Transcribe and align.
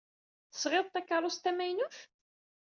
Tesɣid-d 0.51 0.91
takeṛṛust 0.93 1.43
tamaynut? 1.45 1.97